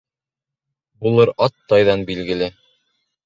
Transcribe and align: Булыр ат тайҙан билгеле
Булыр 1.07 1.31
ат 1.47 1.55
тайҙан 1.73 2.07
билгеле 2.09 2.51